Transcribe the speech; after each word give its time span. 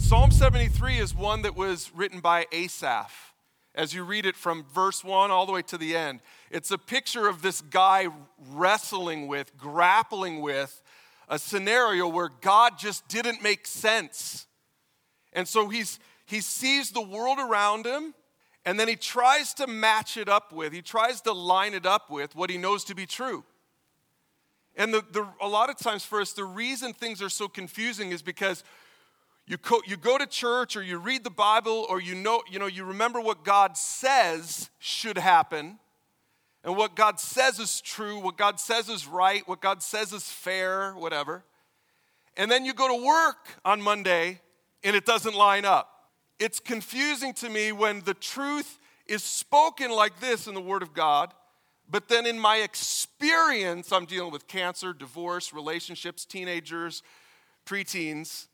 Psalm 0.00 0.32
73 0.32 0.98
is 0.98 1.14
one 1.14 1.42
that 1.42 1.54
was 1.54 1.92
written 1.94 2.18
by 2.18 2.46
Asaph. 2.50 3.32
As 3.76 3.94
you 3.94 4.02
read 4.02 4.26
it 4.26 4.34
from 4.34 4.64
verse 4.74 5.04
1 5.04 5.30
all 5.30 5.46
the 5.46 5.52
way 5.52 5.62
to 5.62 5.78
the 5.78 5.94
end, 5.94 6.20
it's 6.50 6.72
a 6.72 6.78
picture 6.78 7.28
of 7.28 7.42
this 7.42 7.60
guy 7.60 8.08
wrestling 8.48 9.28
with, 9.28 9.56
grappling 9.56 10.40
with 10.40 10.82
a 11.28 11.38
scenario 11.38 12.08
where 12.08 12.30
God 12.40 12.76
just 12.76 13.06
didn't 13.06 13.40
make 13.40 13.68
sense. 13.68 14.46
And 15.32 15.46
so 15.46 15.68
he's, 15.68 16.00
he 16.26 16.40
sees 16.40 16.90
the 16.90 17.02
world 17.02 17.38
around 17.38 17.86
him, 17.86 18.14
and 18.64 18.80
then 18.80 18.88
he 18.88 18.96
tries 18.96 19.54
to 19.54 19.68
match 19.68 20.16
it 20.16 20.28
up 20.28 20.52
with, 20.52 20.72
he 20.72 20.82
tries 20.82 21.20
to 21.20 21.32
line 21.32 21.74
it 21.74 21.86
up 21.86 22.10
with 22.10 22.34
what 22.34 22.50
he 22.50 22.58
knows 22.58 22.82
to 22.84 22.96
be 22.96 23.06
true. 23.06 23.44
And 24.76 24.92
the, 24.92 25.04
the, 25.12 25.28
a 25.40 25.46
lot 25.46 25.70
of 25.70 25.78
times 25.78 26.04
for 26.04 26.20
us, 26.20 26.32
the 26.32 26.44
reason 26.44 26.94
things 26.94 27.22
are 27.22 27.28
so 27.28 27.46
confusing 27.46 28.10
is 28.10 28.22
because 28.22 28.64
you, 29.50 29.58
co- 29.58 29.82
you 29.84 29.96
go 29.96 30.16
to 30.16 30.26
church 30.26 30.76
or 30.76 30.82
you 30.82 30.96
read 30.98 31.24
the 31.24 31.30
Bible 31.30 31.84
or 31.90 32.00
you 32.00 32.14
know, 32.14 32.40
you 32.48 32.60
know, 32.60 32.68
you 32.68 32.84
remember 32.84 33.20
what 33.20 33.42
God 33.42 33.76
says 33.76 34.70
should 34.78 35.18
happen 35.18 35.80
and 36.62 36.76
what 36.76 36.94
God 36.94 37.18
says 37.18 37.58
is 37.58 37.80
true, 37.80 38.20
what 38.20 38.36
God 38.36 38.60
says 38.60 38.88
is 38.88 39.08
right, 39.08 39.42
what 39.48 39.60
God 39.60 39.82
says 39.82 40.12
is 40.12 40.22
fair, 40.22 40.92
whatever. 40.92 41.42
And 42.36 42.48
then 42.48 42.64
you 42.64 42.72
go 42.72 42.96
to 42.96 43.04
work 43.04 43.48
on 43.64 43.82
Monday 43.82 44.40
and 44.84 44.94
it 44.94 45.04
doesn't 45.04 45.34
line 45.34 45.64
up. 45.64 46.10
It's 46.38 46.60
confusing 46.60 47.34
to 47.34 47.48
me 47.48 47.72
when 47.72 48.02
the 48.02 48.14
truth 48.14 48.78
is 49.08 49.24
spoken 49.24 49.90
like 49.90 50.20
this 50.20 50.46
in 50.46 50.54
the 50.54 50.60
Word 50.60 50.82
of 50.82 50.94
God, 50.94 51.34
but 51.90 52.06
then 52.06 52.24
in 52.24 52.38
my 52.38 52.58
experience, 52.58 53.90
I'm 53.90 54.06
dealing 54.06 54.30
with 54.30 54.46
cancer, 54.46 54.92
divorce, 54.92 55.52
relationships, 55.52 56.24
teenagers, 56.24 57.02
preteens, 57.66 58.46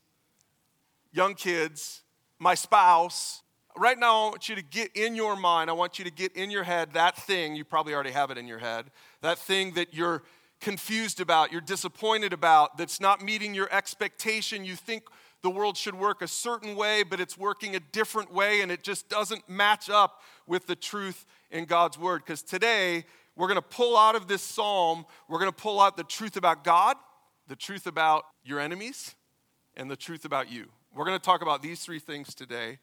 young 1.11 1.35
kids, 1.35 2.01
my 2.39 2.55
spouse. 2.55 3.41
Right 3.75 3.97
now, 3.97 4.25
I 4.25 4.29
want 4.29 4.49
you 4.49 4.55
to 4.55 4.63
get 4.63 4.95
in 4.95 5.15
your 5.15 5.35
mind, 5.35 5.69
I 5.69 5.73
want 5.73 5.99
you 5.99 6.05
to 6.05 6.11
get 6.11 6.35
in 6.35 6.49
your 6.49 6.63
head 6.63 6.93
that 6.93 7.15
thing, 7.15 7.55
you 7.55 7.63
probably 7.63 7.93
already 7.93 8.11
have 8.11 8.31
it 8.31 8.37
in 8.37 8.47
your 8.47 8.57
head, 8.59 8.85
that 9.21 9.37
thing 9.37 9.73
that 9.73 9.93
you're 9.93 10.23
confused 10.59 11.21
about, 11.21 11.51
you're 11.51 11.61
disappointed 11.61 12.33
about, 12.33 12.77
that's 12.77 12.99
not 12.99 13.21
meeting 13.21 13.53
your 13.53 13.71
expectation. 13.71 14.65
You 14.65 14.75
think 14.75 15.03
the 15.43 15.49
world 15.49 15.77
should 15.77 15.95
work 15.95 16.21
a 16.21 16.27
certain 16.27 16.75
way, 16.75 17.03
but 17.03 17.19
it's 17.19 17.37
working 17.37 17.75
a 17.75 17.79
different 17.79 18.33
way, 18.33 18.61
and 18.61 18.71
it 18.71 18.83
just 18.83 19.07
doesn't 19.07 19.47
match 19.47 19.89
up 19.89 20.21
with 20.47 20.65
the 20.65 20.75
truth 20.75 21.25
in 21.51 21.65
God's 21.65 21.97
word. 21.97 22.23
Because 22.25 22.41
today, 22.41 23.05
we're 23.35 23.47
going 23.47 23.55
to 23.55 23.61
pull 23.61 23.95
out 23.95 24.15
of 24.15 24.27
this 24.27 24.41
psalm, 24.41 25.05
we're 25.29 25.39
going 25.39 25.51
to 25.51 25.55
pull 25.55 25.79
out 25.79 25.95
the 25.95 26.03
truth 26.03 26.37
about 26.37 26.63
God, 26.63 26.97
the 27.47 27.55
truth 27.55 27.85
about 27.85 28.25
your 28.43 28.59
enemies, 28.59 29.15
and 29.75 29.91
the 29.91 29.95
truth 29.95 30.25
about 30.25 30.51
you. 30.51 30.67
We're 30.97 31.05
going 31.05 31.19
to 31.19 31.23
talk 31.23 31.43
about 31.43 31.61
these 31.61 31.81
three 31.81 31.99
things 31.99 32.33
today. 32.33 32.79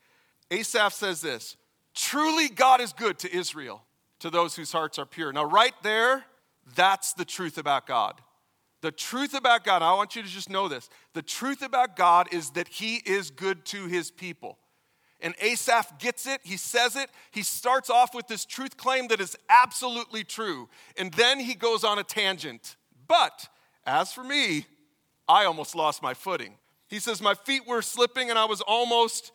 Asaph 0.51 0.93
says 0.93 1.21
this 1.21 1.57
Truly, 1.95 2.49
God 2.49 2.81
is 2.81 2.93
good 2.93 3.19
to 3.21 3.37
Israel, 3.37 3.83
to 4.21 4.31
those 4.31 4.55
whose 4.55 4.71
hearts 4.71 4.99
are 4.99 5.07
pure. 5.07 5.33
Now, 5.33 5.45
right 5.45 5.75
there, 5.83 6.25
that's 6.77 7.13
the 7.13 7.25
truth 7.25 7.59
about 7.59 7.87
God. 7.87 8.21
The 8.83 8.93
truth 8.93 9.35
about 9.35 9.65
God, 9.65 9.83
I 9.83 9.95
want 9.95 10.15
you 10.15 10.23
to 10.23 10.29
just 10.29 10.49
know 10.49 10.69
this. 10.69 10.89
The 11.15 11.23
truth 11.23 11.63
about 11.63 11.97
God 11.97 12.29
is 12.33 12.51
that 12.51 12.69
He 12.69 12.97
is 12.97 13.31
good 13.31 13.65
to 13.67 13.87
His 13.87 14.11
people. 14.11 14.59
And 15.21 15.35
Asaph 15.41 15.99
gets 15.99 16.27
it, 16.27 16.41
he 16.45 16.59
says 16.59 16.97
it, 16.97 17.09
he 17.31 17.43
starts 17.43 17.89
off 17.89 18.15
with 18.15 18.27
this 18.27 18.45
truth 18.45 18.77
claim 18.77 19.09
that 19.09 19.23
is 19.23 19.39
absolutely 19.49 20.23
true. 20.23 20.69
And 20.99 21.15
then 21.15 21.41
he 21.41 21.55
goes 21.55 21.83
on 21.83 21.99
a 21.99 22.05
tangent. 22.05 22.77
But 23.09 23.49
as 23.87 24.13
for 24.13 24.23
me, 24.23 24.67
I 25.27 25.47
almost 25.47 25.75
lost 25.75 26.03
my 26.03 26.13
footing. 26.13 26.57
He 26.95 27.01
says, 27.01 27.21
My 27.21 27.35
feet 27.35 27.67
were 27.67 27.83
slipping 27.83 28.31
and 28.31 28.39
I 28.39 28.45
was 28.45 28.61
almost 28.61 29.33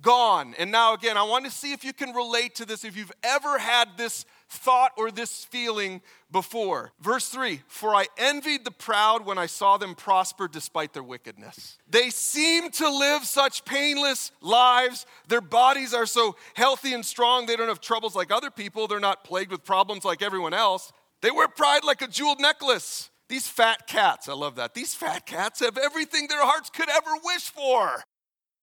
gone. 0.00 0.54
And 0.58 0.70
now, 0.70 0.94
again, 0.94 1.16
I 1.16 1.24
want 1.24 1.44
to 1.44 1.50
see 1.50 1.72
if 1.72 1.82
you 1.82 1.92
can 1.92 2.12
relate 2.14 2.54
to 2.54 2.64
this, 2.64 2.84
if 2.84 2.96
you've 2.96 3.10
ever 3.24 3.58
had 3.58 3.88
this 3.96 4.24
thought 4.48 4.92
or 4.96 5.10
this 5.10 5.44
feeling 5.44 6.02
before. 6.30 6.92
Verse 7.00 7.28
3 7.28 7.62
For 7.66 7.96
I 7.96 8.06
envied 8.16 8.64
the 8.64 8.70
proud 8.70 9.26
when 9.26 9.38
I 9.38 9.46
saw 9.46 9.76
them 9.76 9.96
prosper 9.96 10.46
despite 10.46 10.92
their 10.92 11.02
wickedness. 11.02 11.78
They 11.88 12.10
seem 12.10 12.70
to 12.70 12.88
live 12.88 13.24
such 13.24 13.64
painless 13.64 14.30
lives. 14.40 15.04
Their 15.26 15.40
bodies 15.40 15.92
are 15.92 16.06
so 16.06 16.36
healthy 16.54 16.94
and 16.94 17.04
strong, 17.04 17.46
they 17.46 17.56
don't 17.56 17.66
have 17.66 17.80
troubles 17.80 18.14
like 18.14 18.30
other 18.30 18.52
people. 18.52 18.86
They're 18.86 19.00
not 19.00 19.24
plagued 19.24 19.50
with 19.50 19.64
problems 19.64 20.04
like 20.04 20.22
everyone 20.22 20.54
else. 20.54 20.92
They 21.22 21.32
wear 21.32 21.48
pride 21.48 21.82
like 21.82 22.02
a 22.02 22.06
jeweled 22.06 22.38
necklace. 22.38 23.09
These 23.30 23.46
fat 23.46 23.86
cats, 23.86 24.28
I 24.28 24.32
love 24.32 24.56
that. 24.56 24.74
These 24.74 24.92
fat 24.92 25.24
cats 25.24 25.60
have 25.60 25.78
everything 25.78 26.26
their 26.26 26.44
hearts 26.44 26.68
could 26.68 26.88
ever 26.90 27.12
wish 27.22 27.48
for. 27.48 28.02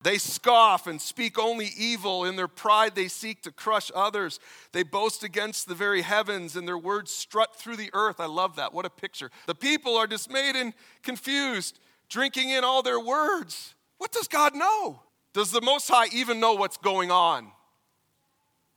They 0.03 0.17
scoff 0.17 0.87
and 0.87 1.01
speak 1.01 1.39
only 1.39 1.69
evil. 1.77 2.25
In 2.25 2.35
their 2.35 2.49
pride, 2.49 2.93
they 2.93 3.07
seek 3.07 3.41
to 3.43 3.51
crush 3.53 3.89
others. 3.95 4.41
They 4.73 4.83
boast 4.83 5.23
against 5.23 5.69
the 5.69 5.73
very 5.73 6.01
heavens, 6.01 6.57
and 6.57 6.67
their 6.67 6.77
words 6.77 7.13
strut 7.13 7.55
through 7.55 7.77
the 7.77 7.89
earth. 7.93 8.19
I 8.19 8.25
love 8.25 8.57
that. 8.57 8.73
What 8.73 8.85
a 8.85 8.89
picture. 8.89 9.31
The 9.45 9.55
people 9.55 9.95
are 9.95 10.05
dismayed 10.05 10.57
and 10.57 10.73
confused, 11.01 11.79
drinking 12.09 12.49
in 12.49 12.65
all 12.65 12.83
their 12.83 12.99
words. 12.99 13.73
What 13.99 14.11
does 14.11 14.27
God 14.27 14.53
know? 14.53 15.01
Does 15.31 15.51
the 15.51 15.61
Most 15.61 15.87
High 15.87 16.07
even 16.11 16.41
know 16.41 16.55
what's 16.55 16.77
going 16.77 17.09
on? 17.09 17.47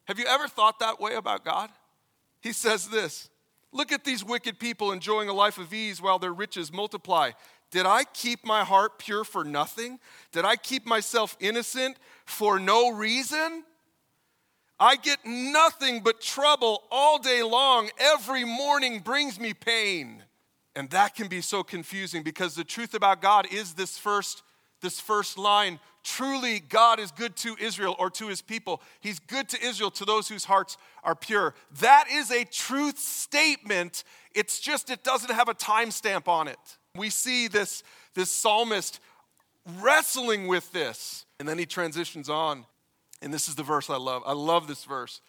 Have 0.05 0.21
you 0.21 0.27
ever 0.27 0.47
thought 0.47 0.79
that 0.79 1.01
way 1.01 1.15
about 1.15 1.45
God? 1.45 1.69
He 2.43 2.53
says 2.53 2.89
this 2.91 3.29
Look 3.73 3.93
at 3.93 4.05
these 4.05 4.25
wicked 4.25 4.59
people 4.59 4.93
enjoying 4.93 5.29
a 5.29 5.33
life 5.33 5.59
of 5.59 5.73
ease 5.73 6.03
while 6.03 6.19
their 6.19 6.33
riches 6.33 6.73
multiply. 6.73 7.31
Did 7.71 7.87
I 7.87 8.05
keep 8.05 8.45
my 8.45 8.65
heart 8.65 8.99
pure 8.99 9.23
for 9.23 9.45
nothing? 9.45 10.01
Did 10.33 10.45
I 10.45 10.57
keep 10.57 10.87
myself 10.87 11.37
innocent 11.39 11.97
for 12.25 12.59
no 12.59 12.91
reason? 12.91 13.65
I 14.81 14.97
get 14.97 15.19
nothing 15.25 16.01
but 16.01 16.21
trouble 16.21 16.83
all 16.91 17.19
day 17.19 17.43
long. 17.43 17.91
Every 17.99 18.45
morning 18.45 19.01
brings 19.01 19.39
me 19.39 19.55
pain. 19.55 20.25
And 20.75 20.91
that 20.91 21.15
can 21.15 21.29
be 21.29 21.43
so 21.43 21.63
confusing 21.63 22.23
because 22.23 22.55
the 22.55 22.65
truth 22.65 22.95
about 22.95 23.21
God 23.21 23.47
is 23.53 23.75
this 23.75 23.99
first 23.99 24.43
this 24.81 24.99
first 24.99 25.39
line 25.39 25.79
truly 26.03 26.61
God 26.61 26.99
is 26.99 27.11
good 27.11 27.37
to 27.37 27.57
Israel 27.61 27.97
or 27.99 28.11
to 28.11 28.29
his 28.29 28.43
people. 28.43 28.83
He's 29.01 29.19
good 29.19 29.49
to 29.51 29.65
Israel, 29.65 29.91
to 29.93 30.05
those 30.05 30.29
whose 30.29 30.45
hearts 30.45 30.77
are 31.05 31.15
pure. 31.15 31.55
That 31.81 32.07
is 32.11 32.31
a 32.31 32.45
truth 32.45 32.99
statement. 32.99 34.05
It's 34.35 34.61
just, 34.61 34.91
it 34.91 35.03
doesn't 35.03 35.35
have 35.35 35.49
a 35.49 35.55
timestamp 35.55 36.29
on 36.29 36.49
it. 36.49 36.59
We 36.97 37.11
see 37.11 37.49
this, 37.49 37.83
this 38.15 38.31
psalmist 38.31 39.01
wrestling 39.81 40.47
with 40.47 40.73
this. 40.73 41.25
And 41.39 41.49
then 41.49 41.59
he 41.59 41.67
transitions 41.67 42.29
on. 42.29 42.67
And 43.23 43.33
this 43.33 43.49
is 43.49 43.55
the 43.55 43.63
verse 43.63 43.91
I 43.91 43.97
love. 43.97 44.23
I 44.27 44.33
love 44.33 44.67
this 44.67 44.85
verse. 44.85 45.21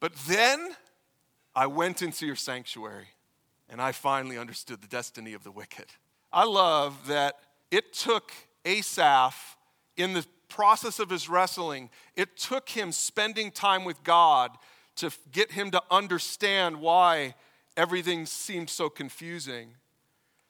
But 0.00 0.14
then 0.28 0.70
I 1.54 1.66
went 1.66 2.02
into 2.02 2.26
your 2.26 2.36
sanctuary 2.36 3.08
and 3.68 3.80
I 3.80 3.92
finally 3.92 4.38
understood 4.38 4.82
the 4.82 4.88
destiny 4.88 5.32
of 5.32 5.44
the 5.44 5.50
wicked. 5.50 5.86
I 6.32 6.44
love 6.44 7.06
that 7.08 7.36
it 7.70 7.92
took 7.92 8.32
Asaph 8.64 9.51
in 9.96 10.12
the 10.12 10.26
process 10.48 10.98
of 10.98 11.10
his 11.10 11.28
wrestling, 11.28 11.90
it 12.16 12.36
took 12.36 12.68
him 12.68 12.92
spending 12.92 13.50
time 13.50 13.84
with 13.84 14.02
God 14.04 14.50
to 14.96 15.10
get 15.30 15.52
him 15.52 15.70
to 15.70 15.82
understand 15.90 16.80
why 16.80 17.34
everything 17.76 18.26
seemed 18.26 18.68
so 18.68 18.90
confusing. 18.90 19.74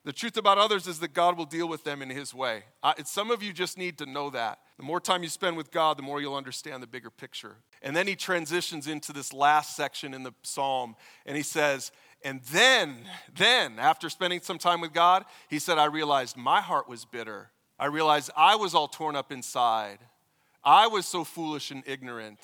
The 0.04 0.12
truth 0.12 0.36
about 0.36 0.58
others 0.58 0.88
is 0.88 0.98
that 0.98 1.12
God 1.12 1.38
will 1.38 1.44
deal 1.44 1.68
with 1.68 1.84
them 1.84 2.02
in 2.02 2.10
His 2.10 2.34
way. 2.34 2.64
Uh, 2.82 2.94
some 3.04 3.30
of 3.30 3.40
you 3.40 3.52
just 3.52 3.78
need 3.78 3.98
to 3.98 4.06
know 4.06 4.30
that. 4.30 4.58
The 4.76 4.82
more 4.82 5.00
time 5.00 5.22
you 5.22 5.28
spend 5.28 5.56
with 5.56 5.70
God, 5.70 5.96
the 5.96 6.02
more 6.02 6.20
you'll 6.20 6.34
understand 6.34 6.82
the 6.82 6.88
bigger 6.88 7.10
picture. 7.10 7.58
And 7.82 7.94
then 7.94 8.08
he 8.08 8.16
transitions 8.16 8.88
into 8.88 9.12
this 9.12 9.32
last 9.32 9.76
section 9.76 10.12
in 10.12 10.24
the 10.24 10.32
psalm, 10.42 10.96
and 11.24 11.36
he 11.36 11.44
says, 11.44 11.92
And 12.24 12.42
then, 12.50 12.96
then, 13.36 13.78
after 13.78 14.10
spending 14.10 14.40
some 14.40 14.58
time 14.58 14.80
with 14.80 14.92
God, 14.92 15.24
he 15.48 15.60
said, 15.60 15.78
I 15.78 15.84
realized 15.84 16.36
my 16.36 16.60
heart 16.60 16.88
was 16.88 17.04
bitter 17.04 17.50
I 17.82 17.86
realized 17.86 18.30
I 18.36 18.54
was 18.54 18.76
all 18.76 18.86
torn 18.86 19.16
up 19.16 19.32
inside. 19.32 19.98
I 20.62 20.86
was 20.86 21.04
so 21.04 21.24
foolish 21.24 21.72
and 21.72 21.82
ignorant. 21.84 22.38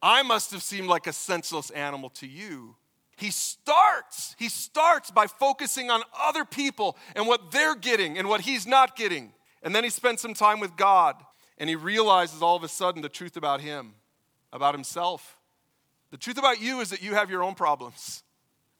I 0.00 0.22
must 0.22 0.52
have 0.52 0.62
seemed 0.62 0.86
like 0.86 1.08
a 1.08 1.12
senseless 1.12 1.70
animal 1.70 2.08
to 2.10 2.28
you. 2.28 2.76
He 3.16 3.32
starts, 3.32 4.36
he 4.38 4.48
starts 4.48 5.10
by 5.10 5.26
focusing 5.26 5.90
on 5.90 6.02
other 6.16 6.44
people 6.44 6.96
and 7.16 7.26
what 7.26 7.50
they're 7.50 7.74
getting 7.74 8.16
and 8.16 8.28
what 8.28 8.42
he's 8.42 8.64
not 8.64 8.94
getting. 8.94 9.32
And 9.60 9.74
then 9.74 9.82
he 9.82 9.90
spends 9.90 10.20
some 10.20 10.34
time 10.34 10.60
with 10.60 10.76
God 10.76 11.16
and 11.58 11.68
he 11.68 11.74
realizes 11.74 12.40
all 12.40 12.54
of 12.54 12.62
a 12.62 12.68
sudden 12.68 13.02
the 13.02 13.08
truth 13.08 13.36
about 13.36 13.60
him, 13.60 13.94
about 14.52 14.72
himself. 14.72 15.36
The 16.12 16.16
truth 16.16 16.38
about 16.38 16.62
you 16.62 16.78
is 16.78 16.90
that 16.90 17.02
you 17.02 17.14
have 17.14 17.28
your 17.28 17.42
own 17.42 17.56
problems. 17.56 18.22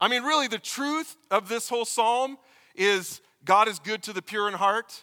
I 0.01 0.07
mean, 0.07 0.23
really, 0.23 0.47
the 0.47 0.61
truth 0.61 1.17
of 1.33 1.49
this 1.49 1.69
whole 1.69 1.85
psalm 1.85 2.39
is 2.77 3.21
God 3.45 3.67
is 3.67 3.81
good 3.81 4.05
to 4.05 4.13
the 4.13 4.23
pure 4.23 4.47
in 4.47 4.55
heart 4.55 5.03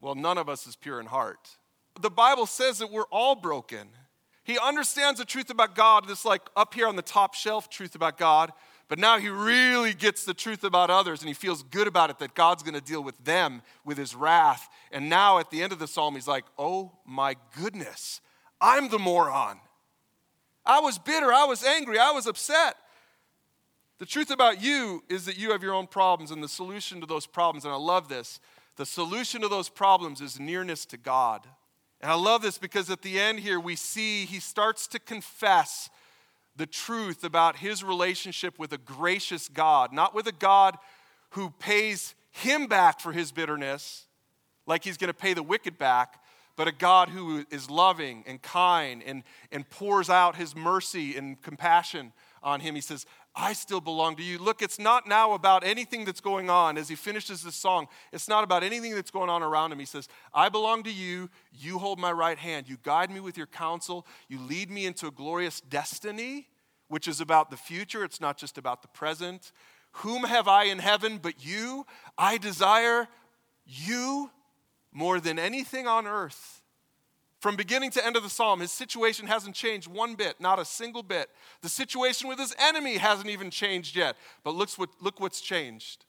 well, 0.00 0.14
none 0.14 0.38
of 0.38 0.48
us 0.48 0.66
is 0.66 0.76
pure 0.76 1.00
in 1.00 1.06
heart. 1.06 1.56
The 2.00 2.10
Bible 2.10 2.46
says 2.46 2.78
that 2.78 2.90
we're 2.90 3.08
all 3.10 3.34
broken. 3.34 3.88
He 4.44 4.58
understands 4.58 5.18
the 5.18 5.26
truth 5.26 5.50
about 5.50 5.74
God, 5.74 6.06
this 6.08 6.24
like 6.24 6.42
up 6.56 6.74
here 6.74 6.86
on 6.86 6.96
the 6.96 7.02
top 7.02 7.34
shelf 7.34 7.68
truth 7.68 7.94
about 7.94 8.16
God, 8.16 8.52
But 8.88 8.98
now 8.98 9.18
he 9.18 9.28
really 9.28 9.92
gets 9.92 10.24
the 10.24 10.32
truth 10.32 10.64
about 10.64 10.88
others 10.88 11.20
and 11.20 11.28
he 11.28 11.34
feels 11.34 11.62
good 11.62 11.86
about 11.86 12.08
it 12.08 12.18
that 12.18 12.34
God's 12.34 12.62
to 12.62 12.80
deal 12.80 13.04
with 13.04 13.22
them 13.24 13.62
with 13.84 13.98
his 13.98 14.14
wrath. 14.14 14.68
And 14.90 15.10
now 15.10 15.38
at 15.38 15.50
the 15.50 15.62
end 15.62 15.72
of 15.72 15.78
the 15.78 15.86
psalm, 15.86 16.14
he's 16.14 16.26
like, 16.26 16.46
oh 16.58 16.92
my 17.06 17.36
goodness, 17.56 18.22
I'm 18.60 18.88
the 18.88 18.98
moron. 18.98 19.60
I 20.64 20.80
was 20.80 20.98
bitter, 20.98 21.32
I 21.32 21.44
was 21.44 21.62
angry, 21.62 21.98
I 21.98 22.10
was 22.10 22.26
upset. 22.26 22.76
The 23.98 24.06
truth 24.06 24.30
about 24.30 24.62
you 24.62 25.02
is 25.08 25.26
that 25.26 25.38
you 25.38 25.52
have 25.52 25.62
your 25.62 25.74
own 25.74 25.86
problems, 25.86 26.30
and 26.30 26.42
the 26.42 26.48
solution 26.48 27.00
to 27.00 27.06
those 27.06 27.26
problems, 27.26 27.64
and 27.64 27.72
I 27.72 27.76
love 27.76 28.08
this, 28.08 28.38
the 28.78 28.86
solution 28.86 29.40
to 29.42 29.48
those 29.48 29.68
problems 29.68 30.20
is 30.20 30.38
nearness 30.38 30.86
to 30.86 30.96
God. 30.96 31.44
And 32.00 32.12
I 32.12 32.14
love 32.14 32.42
this 32.42 32.58
because 32.58 32.90
at 32.90 33.02
the 33.02 33.18
end 33.18 33.40
here, 33.40 33.58
we 33.58 33.74
see 33.74 34.24
he 34.24 34.38
starts 34.38 34.86
to 34.88 35.00
confess 35.00 35.90
the 36.54 36.64
truth 36.64 37.24
about 37.24 37.56
his 37.56 37.82
relationship 37.82 38.56
with 38.56 38.72
a 38.72 38.78
gracious 38.78 39.48
God, 39.48 39.92
not 39.92 40.14
with 40.14 40.28
a 40.28 40.32
God 40.32 40.76
who 41.30 41.50
pays 41.58 42.14
him 42.30 42.68
back 42.68 43.00
for 43.00 43.10
his 43.12 43.32
bitterness, 43.32 44.06
like 44.64 44.84
he's 44.84 44.96
going 44.96 45.08
to 45.08 45.14
pay 45.14 45.34
the 45.34 45.42
wicked 45.42 45.76
back, 45.76 46.22
but 46.54 46.68
a 46.68 46.72
God 46.72 47.08
who 47.08 47.44
is 47.50 47.68
loving 47.68 48.22
and 48.28 48.40
kind 48.40 49.02
and, 49.04 49.24
and 49.50 49.68
pours 49.68 50.08
out 50.08 50.36
his 50.36 50.54
mercy 50.54 51.16
and 51.16 51.42
compassion 51.42 52.12
on 52.42 52.60
him. 52.60 52.74
He 52.74 52.80
says, 52.80 53.06
I 53.34 53.52
still 53.52 53.80
belong 53.80 54.16
to 54.16 54.22
you. 54.22 54.38
Look, 54.38 54.62
it's 54.62 54.78
not 54.78 55.06
now 55.06 55.32
about 55.32 55.64
anything 55.64 56.04
that's 56.04 56.20
going 56.20 56.50
on. 56.50 56.76
As 56.76 56.88
he 56.88 56.94
finishes 56.94 57.42
this 57.42 57.54
song, 57.54 57.86
it's 58.12 58.28
not 58.28 58.44
about 58.44 58.62
anything 58.62 58.94
that's 58.94 59.10
going 59.10 59.30
on 59.30 59.42
around 59.42 59.72
him. 59.72 59.78
He 59.78 59.84
says, 59.84 60.08
I 60.34 60.48
belong 60.48 60.82
to 60.84 60.92
you. 60.92 61.30
You 61.52 61.78
hold 61.78 61.98
my 61.98 62.12
right 62.12 62.38
hand. 62.38 62.68
You 62.68 62.78
guide 62.82 63.10
me 63.10 63.20
with 63.20 63.36
your 63.36 63.46
counsel. 63.46 64.06
You 64.28 64.40
lead 64.40 64.70
me 64.70 64.86
into 64.86 65.06
a 65.06 65.10
glorious 65.10 65.60
destiny, 65.60 66.48
which 66.88 67.06
is 67.06 67.20
about 67.20 67.50
the 67.50 67.56
future. 67.56 68.04
It's 68.04 68.20
not 68.20 68.38
just 68.38 68.58
about 68.58 68.82
the 68.82 68.88
present. 68.88 69.52
Whom 69.92 70.24
have 70.24 70.48
I 70.48 70.64
in 70.64 70.78
heaven 70.78 71.18
but 71.18 71.44
you? 71.44 71.86
I 72.16 72.38
desire 72.38 73.08
you 73.66 74.30
more 74.92 75.20
than 75.20 75.38
anything 75.38 75.86
on 75.86 76.06
earth. 76.06 76.62
From 77.40 77.54
beginning 77.54 77.92
to 77.92 78.04
end 78.04 78.16
of 78.16 78.24
the 78.24 78.30
psalm, 78.30 78.60
his 78.60 78.72
situation 78.72 79.28
hasn't 79.28 79.54
changed 79.54 79.86
one 79.86 80.14
bit, 80.16 80.40
not 80.40 80.58
a 80.58 80.64
single 80.64 81.04
bit. 81.04 81.30
The 81.62 81.68
situation 81.68 82.28
with 82.28 82.38
his 82.38 82.54
enemy 82.58 82.96
hasn't 82.96 83.30
even 83.30 83.50
changed 83.50 83.94
yet. 83.94 84.16
But 84.42 84.56
look, 84.56 84.70
what, 84.70 84.90
look 85.00 85.20
what's 85.20 85.40
changed. 85.40 86.04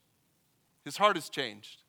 His 0.83 0.97
heart 0.97 1.15
has 1.17 1.29
changed. 1.29 1.83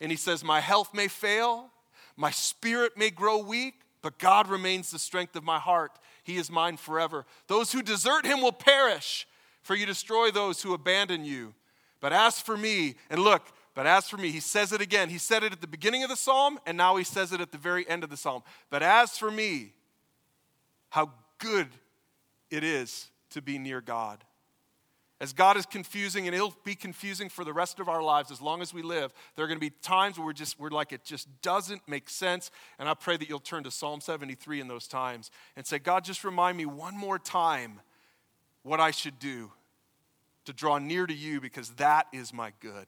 And 0.00 0.10
he 0.10 0.16
says, 0.16 0.44
My 0.44 0.60
health 0.60 0.92
may 0.92 1.08
fail, 1.08 1.70
my 2.16 2.30
spirit 2.30 2.98
may 2.98 3.10
grow 3.10 3.38
weak, 3.38 3.80
but 4.02 4.18
God 4.18 4.46
remains 4.48 4.90
the 4.90 4.98
strength 4.98 5.34
of 5.36 5.44
my 5.44 5.58
heart. 5.58 5.92
He 6.22 6.36
is 6.36 6.50
mine 6.50 6.76
forever. 6.76 7.24
Those 7.46 7.72
who 7.72 7.82
desert 7.82 8.26
him 8.26 8.42
will 8.42 8.52
perish, 8.52 9.26
for 9.62 9.74
you 9.74 9.86
destroy 9.86 10.30
those 10.30 10.62
who 10.62 10.74
abandon 10.74 11.24
you. 11.24 11.54
But 12.00 12.12
as 12.12 12.40
for 12.40 12.56
me, 12.56 12.96
and 13.08 13.22
look, 13.22 13.42
but 13.76 13.86
as 13.86 14.08
for 14.08 14.16
me, 14.16 14.30
he 14.30 14.40
says 14.40 14.72
it 14.72 14.80
again. 14.80 15.10
He 15.10 15.18
said 15.18 15.44
it 15.44 15.52
at 15.52 15.60
the 15.60 15.66
beginning 15.66 16.02
of 16.02 16.08
the 16.08 16.16
psalm, 16.16 16.58
and 16.64 16.78
now 16.78 16.96
he 16.96 17.04
says 17.04 17.30
it 17.30 17.42
at 17.42 17.52
the 17.52 17.58
very 17.58 17.86
end 17.86 18.02
of 18.02 18.08
the 18.08 18.16
psalm. 18.16 18.42
But 18.70 18.82
as 18.82 19.18
for 19.18 19.30
me, 19.30 19.74
how 20.88 21.12
good 21.38 21.68
it 22.50 22.64
is 22.64 23.10
to 23.30 23.42
be 23.42 23.58
near 23.58 23.82
God. 23.82 24.24
As 25.20 25.34
God 25.34 25.58
is 25.58 25.66
confusing, 25.66 26.26
and 26.26 26.34
He'll 26.34 26.54
be 26.64 26.74
confusing 26.74 27.28
for 27.28 27.44
the 27.44 27.52
rest 27.52 27.78
of 27.78 27.86
our 27.86 28.02
lives 28.02 28.30
as 28.30 28.40
long 28.40 28.62
as 28.62 28.72
we 28.72 28.80
live, 28.80 29.12
there 29.34 29.44
are 29.44 29.48
going 29.48 29.60
to 29.60 29.66
be 29.66 29.74
times 29.82 30.16
where 30.16 30.24
we're 30.24 30.32
just, 30.32 30.58
we're 30.58 30.70
like, 30.70 30.92
it 30.92 31.04
just 31.04 31.28
doesn't 31.42 31.86
make 31.86 32.08
sense. 32.08 32.50
And 32.78 32.88
I 32.88 32.94
pray 32.94 33.18
that 33.18 33.28
you'll 33.28 33.40
turn 33.40 33.62
to 33.64 33.70
Psalm 33.70 34.00
73 34.00 34.58
in 34.58 34.68
those 34.68 34.88
times 34.88 35.30
and 35.54 35.66
say, 35.66 35.78
God, 35.78 36.02
just 36.02 36.24
remind 36.24 36.56
me 36.56 36.64
one 36.64 36.96
more 36.96 37.18
time 37.18 37.80
what 38.62 38.80
I 38.80 38.90
should 38.90 39.18
do 39.18 39.52
to 40.46 40.54
draw 40.54 40.78
near 40.78 41.06
to 41.06 41.14
you 41.14 41.42
because 41.42 41.70
that 41.72 42.06
is 42.14 42.32
my 42.32 42.52
good. 42.60 42.86